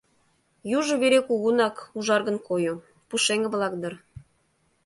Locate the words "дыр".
3.81-3.93